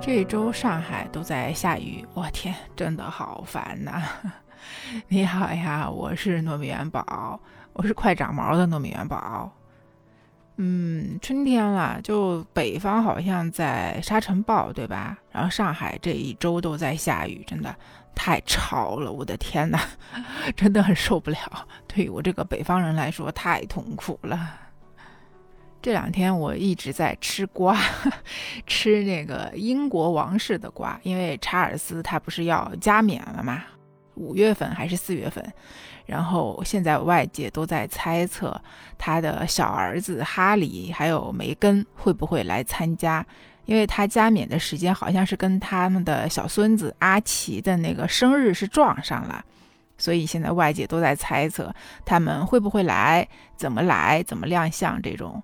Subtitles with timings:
[0.00, 4.02] 这周上海都在下雨，我天，真的好烦呐！
[5.08, 7.38] 你好呀，我是糯米元宝，
[7.74, 9.52] 我是快长毛的糯米元宝。
[10.56, 15.18] 嗯，春天了，就北方好像在沙尘暴，对吧？
[15.30, 17.74] 然后上海这一周都在下雨，真的
[18.14, 19.78] 太潮了，我的天呐，
[20.56, 21.38] 真的很受不了。
[21.86, 24.69] 对于我这个北方人来说，太痛苦了。
[25.82, 27.78] 这两天我一直在吃瓜，
[28.66, 33.64] 吃那个英国王室的瓜，因为查尔斯他不是要加冕了吗？
[34.14, 35.42] 五月份还是四月份？
[36.04, 38.60] 然后现在外界都在猜测
[38.98, 43.24] 他的小儿子哈里还有梅根会不会来参加，
[43.64, 49.42] 因为他加冕的时间好像是跟他们的小孙子阿奇的那个生日是撞上了，
[49.96, 51.72] 所以现在外界都在猜测
[52.04, 55.42] 他们会不会来，怎么来，怎么亮相这种。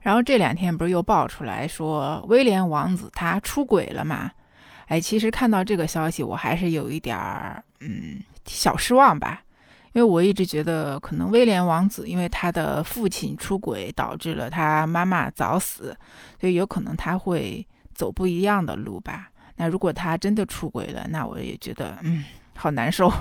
[0.00, 4.30] 然后这两天不是又爆出来说威廉王子他出轨了嘛？
[4.86, 9.42] 哎，其实看到这个消息，我还是有一点儿嗯小失望吧，
[9.92, 15.94] 因为我一直觉得可能威廉王子因为他的父亲出轨导致了他妈妈早死，
[16.40, 19.28] 所以有可能他会走不一样的路吧。
[19.56, 22.24] 那如果他真的出轨了，那我也觉得嗯
[22.56, 23.12] 好难受。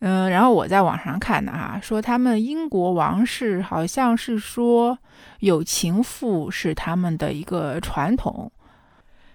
[0.00, 4.96] 嗯，然后我在网上看的哈，说他们英国王室好像是说
[5.40, 8.50] 有情妇是他们的一个传统。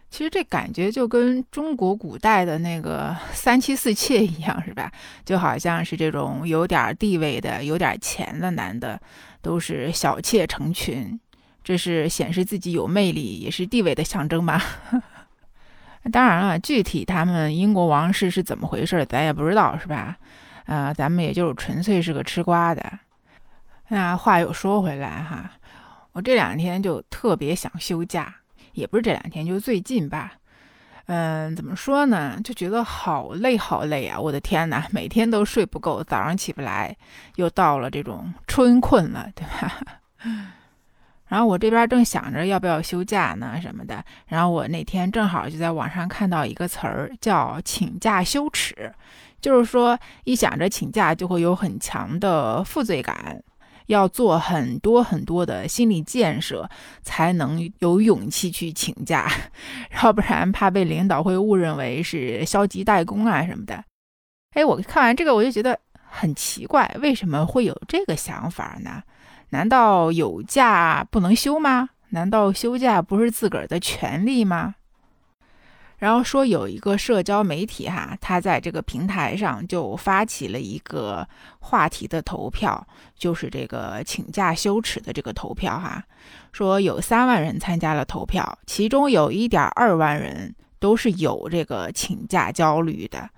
[0.09, 4.91] 其实这感觉就跟中国古代的那个 三妻四妾一样，是吧？
[5.25, 8.97] 就好像是这种有点地位的、有点钱的男的，
[9.41, 11.19] 都是小妾成群，
[11.63, 14.63] 这是显示自己有魅力，也是地位的象征吧？
[16.11, 20.15] 当然了，具体他们英国王室是怎么回事，咱也不知道，是吧？
[20.65, 22.99] 啊，咱们也就是纯粹是个吃瓜的。
[23.89, 25.51] 那话又说回来哈，
[26.13, 28.33] 我这两天就特别想休假，
[28.73, 30.33] 也不是这两天，就最近吧。
[31.07, 32.39] 嗯，怎么说呢？
[32.41, 34.17] 就觉得好累好累啊！
[34.17, 36.95] 我的天哪，每天都睡不够，早上起不来，
[37.35, 39.81] 又到了这种春困了，对吧？
[41.27, 48.93] 然后我这边正想着要不要休假呢什么的，然后我那天正好就在网上看到一个词儿，叫“请假羞耻”。
[49.43, 53.43] 就是说，一想着请假就会有很强的负罪感，
[53.87, 56.69] 要做很多很多的心理建设，
[57.01, 59.29] 才能有勇气去请假，
[60.01, 63.83] 要不然怕被领导会误认为是消极怠工啊什么的。
[64.53, 65.77] 哎，我看完这个我就觉得
[66.09, 69.03] 很奇怪，为什么会有这个想法呢？
[69.49, 71.89] 难道有假不能休吗？
[72.11, 74.75] 难道休假不是自个儿的权利吗？
[76.03, 81.25] 然后说有一个社交媒体哈，他在这个平台上就发起了一个
[81.59, 82.85] 话题的投票，
[83.17, 86.03] 就是这个请假羞耻的这个投票哈。
[86.51, 93.29] 说有三万人参加了投票，其中有一点二万人都是有这个请假焦虑的，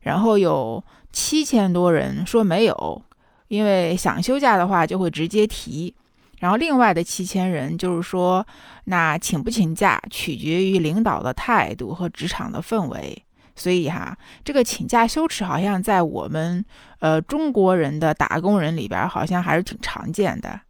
[0.00, 3.00] 然后有七千多人说没有，
[3.46, 5.94] 因为想休假的话就会直接提。
[6.38, 8.46] 然后另外的七千人就是说，
[8.84, 13.24] 那请不请假取决于领导的态度和职场的氛围。
[13.56, 16.64] 所以哈，这个请假羞耻好像在我们
[17.00, 20.60] 呃中国人的打工人里边好像还是挺常见的。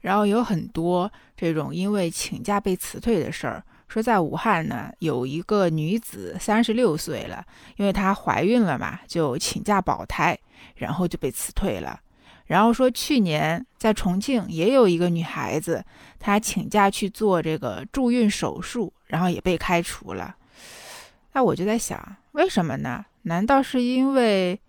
[0.00, 7.42] 然后有很多这种因为请假被辞退的事儿，说在武汉呢有一个女子三十六岁了，
[7.76, 10.38] 因为她怀孕了嘛，就请假保胎，
[10.76, 11.98] 然后就被辞退了。
[12.46, 15.84] 然后说，去年在重庆也有一个女孩子，
[16.18, 20.34] 她请假去做这个助孕手术，然后也被开除了。
[21.32, 23.04] 那我就在想，为什么呢？
[23.22, 24.60] 难道是因为，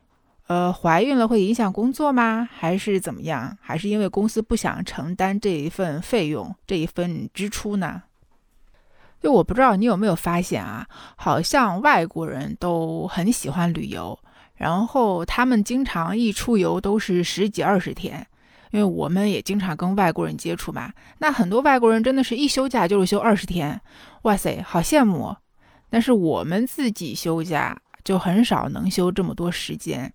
[0.48, 2.48] 呃，怀孕了会影响工作吗？
[2.52, 3.58] 还是怎么样？
[3.62, 8.04] 还是因为公司不想承担这一份费用、这一份支出呢？
[9.22, 14.18] 就我不知道你有没有发现啊，好像外国人都很喜欢旅游。
[14.56, 18.26] 然后他们经常一出游都是十几二十天，
[18.72, 20.92] 因为我们也经常跟外国人接触嘛。
[21.18, 23.80] 那很多外国人真的是一休假就是休二十天，
[24.24, 25.36] 哇塞，好羡慕。
[25.90, 30.12] 但是我们自己休假就很少能休这么多时间。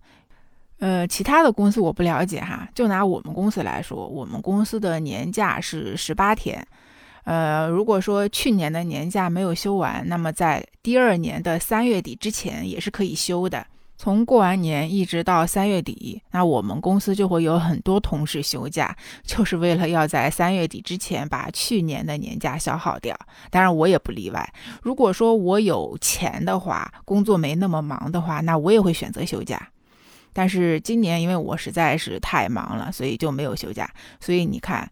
[0.79, 6.65] 呃，其他的公司我不了解哈，就拿我们公司来说，我们公司的年假是十八天。
[7.23, 13.63] 呃，如果说去年的年假没有休完，那么在第二年的三月底之前也是可以休的。
[14.01, 23.15] 从过完年一直到三月底，那我们公司就会有很多同事休假，就是为了要在三月底之前把去年的年假消耗掉。
[23.51, 24.53] 当然，我也不例外。
[24.81, 29.69] 如果说我有钱的话，工作没那么忙的话，那我也会选择休假。
[30.33, 33.87] 但是今年因为我实在是太忙了，所以就没有休假。
[34.19, 34.91] 所以你看，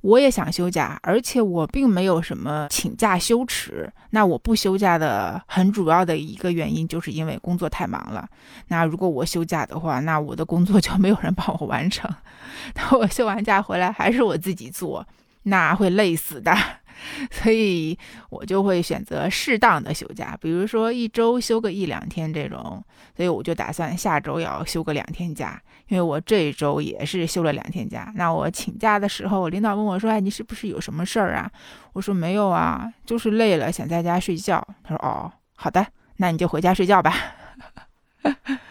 [0.00, 3.92] 我也想休假，而且我并没有什么请假羞耻。
[4.10, 8.28] 那我不休假的很主要的一个原因，就是因为工作太忙了。
[8.68, 12.08] 那如果我休假的话，那我的工作就没有人帮我完成。
[12.76, 15.06] 那我休完假回来还是我自己做，
[15.44, 16.54] 那会累死的。
[17.30, 17.98] 所以
[18.30, 22.82] 我就会选择适当的休假，比如说一周休个一两天这种。
[23.16, 28.12] 所以我就打算下周要休个两天假，因为我这一周也是休了两天假。
[28.14, 31.50] 那我请假的时候，领导问我说：“哎，你是不是有什么事儿啊？”
[31.94, 35.84] 我说：“没有啊，就是累了，想在家睡觉。”他说：“哦，好的，
[36.18, 37.12] 那你就回家睡觉吧。”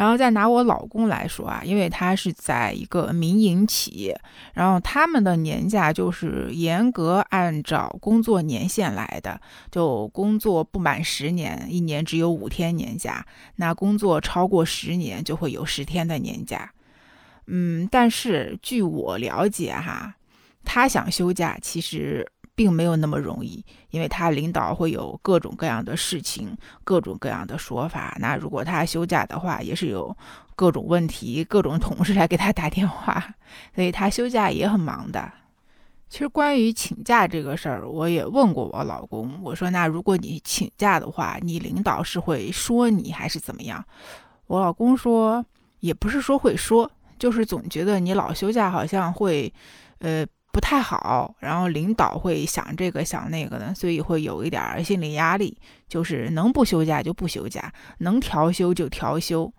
[0.00, 4.18] 然后再拿我老公来说啊，因为他是在一个民营企业，
[4.54, 9.38] 然后他们的年假就是严格按照工作年限来的，
[9.70, 13.22] 就工作不满十年，一年只有五天年假；
[13.56, 16.72] 那工作超过十年，就会有十天的年假。
[17.48, 20.14] 嗯，但是据我了解哈，
[20.64, 22.26] 他想休假其实。
[22.60, 26.54] 并没有那么容易，因为他领导会有各种各样的事情，
[26.84, 28.14] 各种各样的说法。
[28.20, 30.14] 那如果他休假的话，也是有
[30.54, 33.34] 各种问题，各种同事来给他打电话，
[33.74, 35.32] 所以他休假也很忙的。
[36.10, 43.82] 其实关于请假这个事儿，我也问过我老公，我说：“那如果你请假的话，你领导是会说你还是怎么样？”
[44.48, 45.42] 我老公说
[45.80, 49.50] ：“也不是说会说，就是总觉得你老休假好像会，
[50.00, 55.56] 呃。”不太好，然后领导会想这个想那个的，所以会有一点心理压力，
[55.88, 59.52] 就是能不休假就不休假，能调休就调休，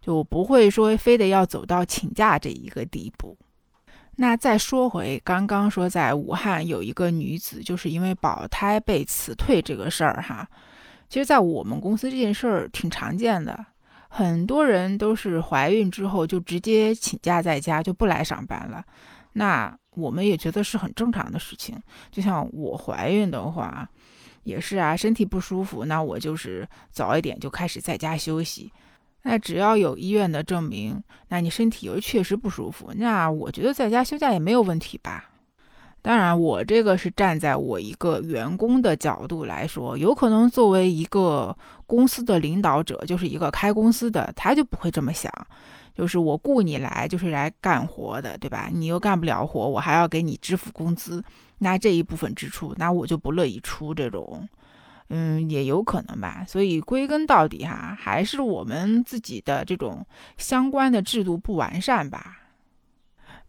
[0.00, 3.38] 就不会说非得要走到请假这一个地步。
[4.16, 10.46] 那再说回刚刚说在武汉有一个女子就是因为保胎被辞退这个事儿哈，
[11.08, 13.64] 其实，在我们公司这件事儿挺常见的，
[14.08, 18.84] 很多人都是怀孕之后就直接请假在家就不来上班了，
[19.34, 19.78] 那。
[19.94, 21.78] 我们也觉得是很正常的事情，
[22.10, 23.88] 就像我怀孕的话，
[24.44, 28.72] 也是啊，身体不舒服，那我就是早一点就开始在家休息。
[29.22, 35.28] 那只要有医院的证明，那你身体又确实不舒服，那我觉得在家休假也没有问题吧。
[36.04, 41.56] 当然，我这个是站在我一个员工的角度来说，有可能作为一个
[41.86, 45.32] 公司的领导者，就是一个开公司的，他就不会这么想。
[45.94, 48.68] 就是我雇你来，就是来干活的，对吧？
[48.72, 51.22] 你又干不了活，我还要给你支付工资，
[51.58, 54.48] 那这一部分支出，那我就不乐意出这种，
[55.08, 56.44] 嗯，也有可能吧。
[56.48, 60.06] 所以归根到底哈，还是我们自己的这种
[60.38, 62.38] 相关的制度不完善吧。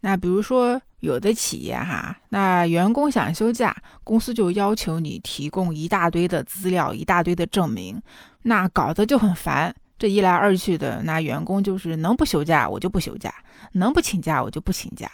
[0.00, 3.74] 那比如说有的企业哈，那员工想休假，
[4.04, 8.02] 公司就要求你提供一大堆的资料，一大堆的证明，
[8.42, 9.74] 那搞得就很烦。
[10.04, 13.34] 这一来二去的，那员工就是能不休假我就不休假，
[13.72, 15.10] 能不请假我就不请假。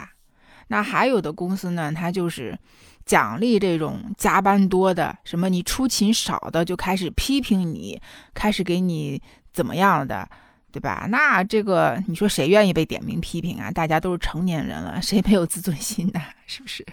[0.67, 2.59] 那还有的公司呢，他就是
[3.05, 8.01] 奖励这种加班多的，什么你出勤少的就开始批评你，
[8.33, 9.21] 开始给你
[9.53, 10.27] 怎么样的，
[10.73, 11.07] 对吧？
[11.09, 13.71] 那这个你说谁愿意被点名批评啊？
[13.71, 16.19] 大家都是成年人了，谁没有自尊心呢？
[16.45, 16.85] 是不是？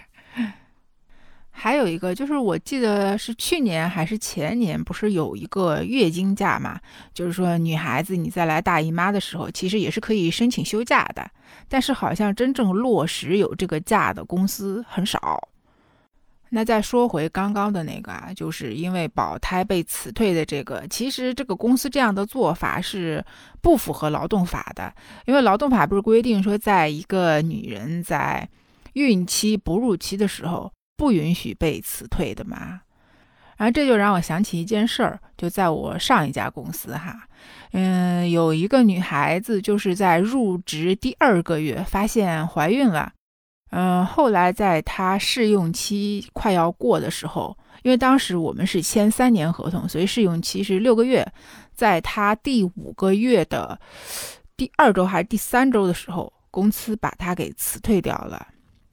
[1.61, 6.79] 还有一个就是，我记得是去年还是前年，不是有一个月经假嘛？
[7.13, 11.29] 就是说，女孩子你在来大姨妈的时候，其实也是可以申请休假的。
[11.67, 15.49] 但是好像真正落实有这个假的公司很少。
[16.51, 23.21] 那再说回刚刚的那个啊，就是因为保胎被辞退的这个，其实这个公司这样的做法是
[23.61, 24.93] 不符合劳动法的，
[25.25, 28.47] 因为劳动法不是规定说，在一个女人在
[28.93, 30.71] 孕期、哺乳期的时候。
[30.99, 32.81] 不允许被辞退的嘛，
[33.55, 37.17] 然后这就让我想起一件事儿，就在我上一家公司哈，
[37.71, 43.13] 嗯，有一个女孩子就是在入职第二个月发现怀孕了，
[43.71, 51.25] 嗯，后来在她试用期快要过的时候，因为当时我们是签三年合同，所以试用期是六个月，
[51.73, 53.79] 在她第五个月的
[54.57, 58.47] 第二周还是第三周的时候，公司把她给辞退掉了。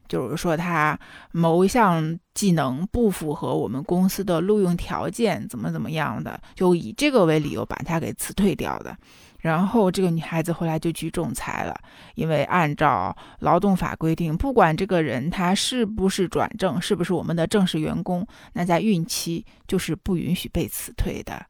[0.08, 0.98] 就是说，他
[1.32, 8.96] 某一项技能不符合我们公司的录用条件，怎么怎么样的，就以这个为理由把他给辞退掉的。
[9.40, 11.78] 然后这个女孩子后来就去仲裁了，
[12.16, 21.46] 因为按照劳动法规定，不管这个人他是不是转正，是不是我们的正式员工，那在孕期就是不允许被辞退的。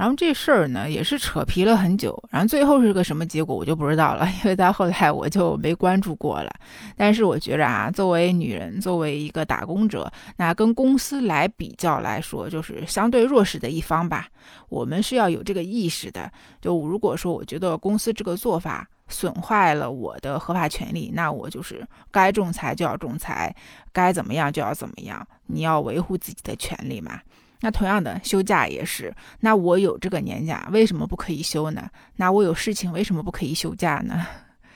[0.00, 6.50] 然后这事儿呢，也是扯皮了很久，然后最后是个什么结果，我就不知道了， 因为到后来我就没关注过了。
[6.96, 14.26] 但是我觉着啊，作为女人，作为一个打工者，那跟公司来比较来说，就是相对弱势的一方吧。
[14.70, 16.32] 我们是要有这个意识的。
[16.62, 23.54] 就如果说我觉得公司这个做法损坏了我的合法权利，那我就是该仲裁就要仲裁，
[23.92, 25.28] 该怎么样就要怎么样。
[25.46, 27.20] 你要维护自己的权利嘛？
[27.60, 29.14] 那同样的，休假也是。
[29.40, 31.90] 那我有这个年假，为什么不可以休呢？
[32.16, 34.26] 那我有事情，为什么不可以休假呢？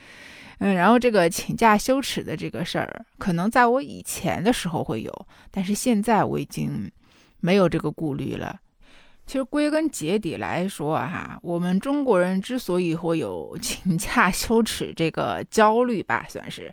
[0.59, 6.89] 嗯，然后这个请假羞耻的这个事儿，可能在我以前的时候会有，但是现在我已经
[7.41, 8.59] 没有这个顾虑了。
[9.25, 16.71] 其实归根结底来说，哈，我们中国人之所以会有 请假羞耻这个焦虑吧，算是，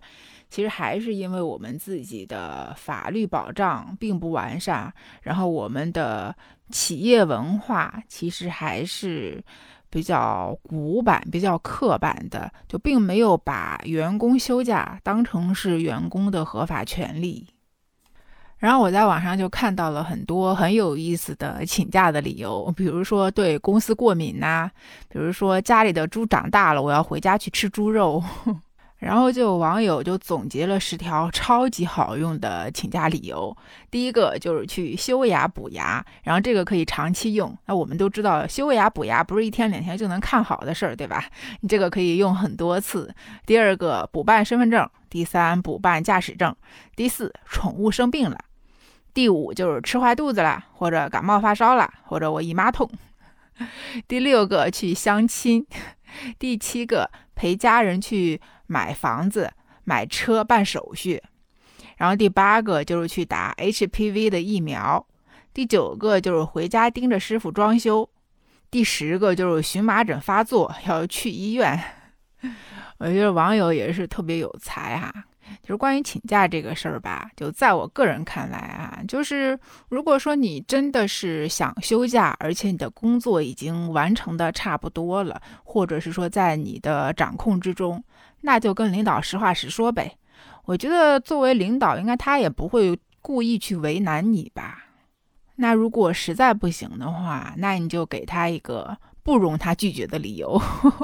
[0.52, 4.92] 其实还是因为我们自己的法律保障并不完善，
[5.23, 6.37] 然后我们的
[6.71, 9.42] 企业文化其实还是
[9.88, 17.49] 比较古板、比较刻板的，就并没有把员工休假当成是员工的合法权利。
[18.59, 24.71] 然后我在网上就看到了很多很有意思的请假的理由，比如说对公司过敏呐，
[25.09, 28.23] 比如说家里的猪长大了，我要回家去吃猪肉。
[29.02, 33.54] 然后就有网友就总结了十条超级好用的请假理由。
[33.90, 37.52] 第一个就是去修牙补牙，然后这个可以长期用。
[37.66, 41.25] 那我们都知道修牙补牙不是一天两天就能看好的事儿，对吧？
[41.61, 43.12] 你这个可以用很多次。
[43.44, 46.54] 第二个补办身份证，第三补办驾驶证，
[46.94, 48.38] 第四宠物生病了。
[49.12, 52.88] 第五就是吃坏肚子了，或者感冒发烧了，或者我姨妈痛。
[54.06, 55.66] 第六个去相亲，
[56.38, 58.40] 第七个陪家人去
[58.73, 59.52] 买房子、
[59.85, 61.23] 买车办手续，
[61.99, 65.07] 然后第八个就是去打 HPV 的疫苗，
[65.52, 68.09] 第九个就是回家盯着师傅装修，
[68.71, 71.79] 第十个就是荨麻疹发作要去医院。
[72.97, 75.12] 我觉得网友也是特别有才哈。
[75.62, 79.59] 就是关于请假这个事儿吧，就在我个人看来啊，就是
[79.91, 88.02] 如果说你真的是想休假，而且你的工作已经完成的差不多了，或者是说在你的掌控之中，
[88.42, 90.16] 那就跟领导实话实说呗。
[90.66, 94.84] 我觉得作为领导，应该他也不会故意去为难你吧。
[95.56, 100.61] 那如果实在不行的话，那你就给他一个不容他拒绝的理由，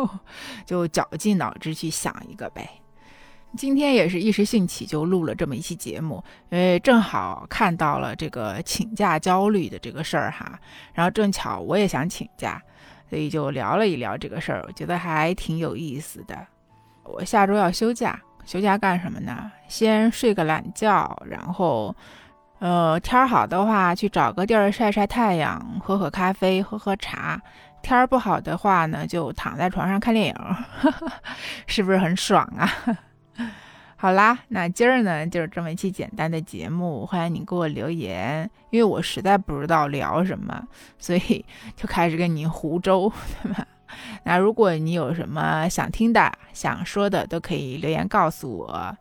[0.65, 2.69] 就绞尽脑汁去想一个呗。
[3.57, 10.59] 今天也是一时兴起就录了这么一期节目，因为正好看到了这个请假焦虑的这个事儿哈，
[10.93, 12.63] 然后正巧我也想请假，
[13.09, 16.47] 所以就聊了一聊这个事儿，我觉得还挺有意思的。
[17.13, 19.51] 我下周要休假，休假干什么呢？
[19.69, 21.95] 先睡个懒觉，然后，
[22.59, 27.39] 呃，天儿好的话去找个地儿晒晒太阳，喝喝咖啡，喝喝茶；
[27.83, 30.35] 天儿不好的话呢，就躺在床上看电影，
[31.67, 32.69] 是不是很爽啊？
[34.01, 40.63] 好啦，那今儿呢就是这么一期简单的节目，欢迎你给我留言，因为我实在不知道聊什么，
[40.99, 43.13] 所以就开始跟你胡诌，
[43.43, 43.67] 对吧？
[44.25, 48.97] 那如果你有什么想听的、想说的，都可以留言告诉我。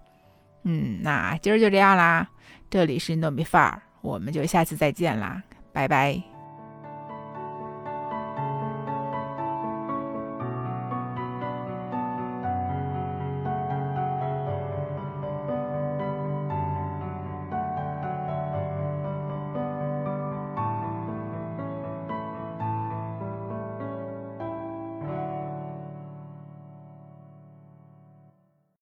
[0.64, 2.28] 嗯，那今儿就这样啦，
[2.70, 5.42] 这里是糯米范儿，我们就下次再见啦，
[5.72, 6.37] 拜拜。